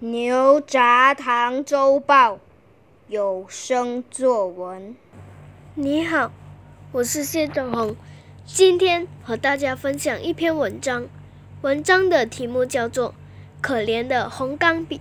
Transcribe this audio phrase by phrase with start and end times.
[0.00, 2.40] 牛轧糖周报
[3.06, 4.96] 有声作文。
[5.76, 6.32] 你好，
[6.90, 7.94] 我是谢正红，
[8.44, 11.06] 今天和大家分享一篇文章。
[11.62, 13.10] 文章的题目叫做
[13.60, 14.96] 《可怜的红钢笔》。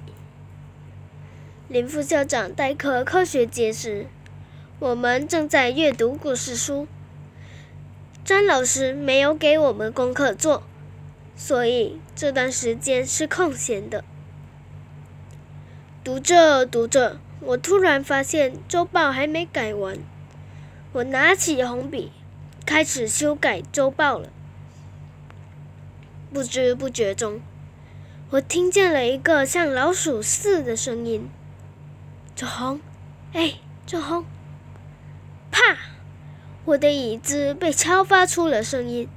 [1.68, 4.06] 林副校长代课科学节时，
[4.78, 6.88] 我们正在阅读故事书。
[8.24, 10.62] 詹老师没有给我们功课做，
[11.36, 14.06] 所以这段时间是空闲的。
[16.04, 19.98] 读着读着，我突然发现周报还没改完。
[20.92, 22.12] 我拿起红笔，
[22.66, 24.28] 开始修改周报了。
[26.34, 27.40] 不知不觉中，
[28.32, 31.30] 我听见了一个像老鼠似的声音
[32.36, 32.82] ：“周红，
[33.32, 33.54] 哎，
[33.86, 34.26] 周红！”
[35.52, 35.78] 啪！
[36.66, 39.08] 我的椅子被敲发出了声音。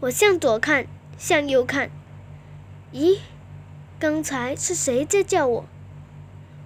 [0.00, 0.86] 我向左看，
[1.18, 1.90] 向右看，
[2.94, 3.18] 咦？
[4.04, 5.64] 刚才是谁在叫我？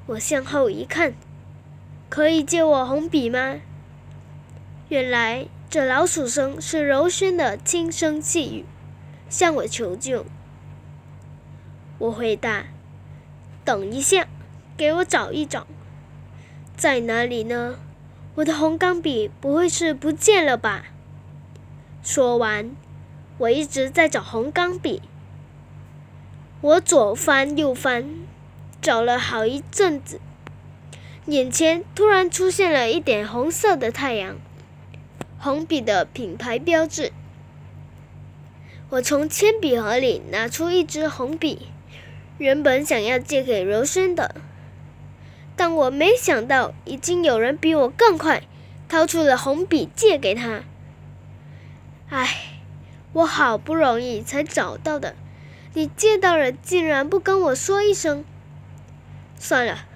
[0.07, 1.15] 我向后一看，
[2.09, 3.61] 可以借我红笔吗？
[4.89, 8.65] 原来这老鼠声是柔萱的轻声细语，
[9.29, 10.27] 向我求救。
[11.99, 12.65] 我回答
[13.65, 14.27] ：“等一下，
[14.77, 15.69] 给我找一找，
[16.77, 17.79] 在哪里呢？
[18.35, 20.87] 我的红钢笔不会是不见了吧？”
[22.03, 22.73] 说完，
[23.39, 25.01] 我一直在找红钢笔。
[26.61, 28.05] 我左翻右翻，
[28.83, 30.21] 找了好一阵子，
[31.27, 34.35] 眼前突然出现了一点红色的太阳，
[35.39, 37.13] 红笔的品牌标志。
[38.91, 41.69] 我从铅笔盒里拿出一支红笔，
[42.39, 44.35] 原本想要借给柔萱的，
[45.55, 48.43] 但我没想到已经有人比我更快
[48.89, 50.65] 掏出了红笔借给他。
[52.09, 52.29] 唉，
[53.13, 55.15] 我好不容易才找到的。
[55.75, 58.25] 你借到了，竟然不跟我说一声。
[59.39, 59.87] 算了，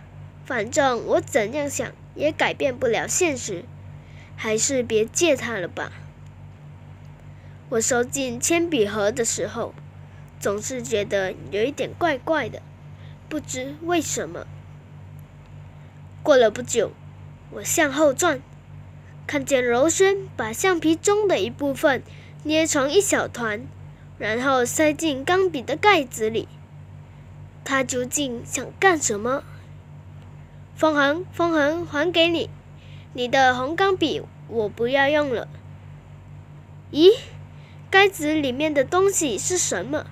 [0.44, 3.64] 反正我怎样想也改变不了现实，
[4.36, 5.92] 还是别借他了吧。
[7.70, 9.74] 我收进铅笔盒的时候，
[10.38, 12.60] 总是觉得有一点怪怪的，
[13.28, 14.46] 不知为什么。
[16.22, 16.92] 过了不久，
[17.50, 18.42] 我向后转，
[19.26, 22.02] 看见柔萱把橡皮中的一部分
[22.44, 23.66] 捏成一小团。
[24.22, 26.46] 然后塞进钢笔的盖子里。
[27.64, 29.42] 他究竟想干什么？
[30.76, 32.48] 风恒，风恒，还给你，
[33.14, 35.48] 你的红钢笔我不要用了。
[36.92, 37.10] 咦，
[37.90, 40.06] 盖子里面的东西是什么？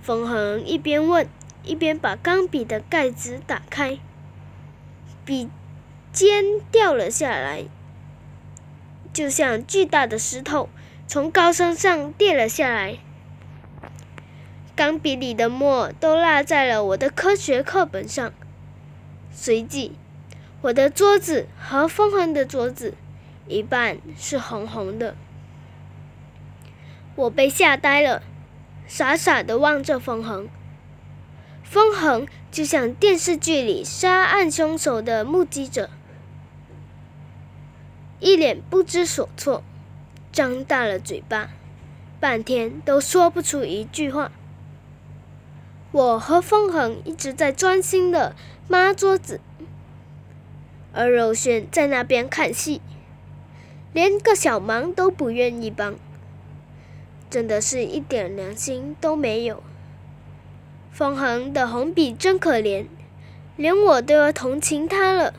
[0.00, 1.28] 风恒一边问，
[1.62, 3.98] 一边把钢笔的盖子打开。
[5.26, 5.50] 笔
[6.10, 6.42] 尖
[6.72, 7.66] 掉了下来，
[9.12, 10.70] 就像巨大的石头。
[11.06, 12.98] 从高山上跌了下来，
[14.74, 18.32] 钢笔里的墨都落在了我的科学课本上。
[19.30, 19.92] 随即，
[20.62, 22.94] 我的桌子和风恒的桌子
[23.46, 25.14] 一半是红红的。
[27.14, 28.22] 我被吓呆了，
[28.86, 30.48] 傻傻的望着风恒。
[31.62, 35.90] 风恒就像电视剧里杀案凶手的目击者，
[38.18, 39.62] 一脸不知所措。
[40.34, 41.50] 张大了嘴巴，
[42.18, 44.32] 半天都说不出一句话。
[45.92, 48.34] 我和风恒一直在专心的
[48.66, 49.40] 抹桌子，
[50.92, 52.82] 而柔萱在那边看戏，
[53.92, 55.94] 连个小忙都不愿意帮，
[57.30, 59.62] 真的是一点良心都没有。
[60.90, 62.86] 风恒的红笔真可怜，
[63.54, 65.32] 连我都要同情他了。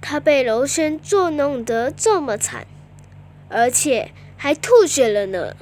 [0.00, 2.66] 他被柔萱捉弄得这么惨。
[3.48, 5.56] 而且还吐血了呢。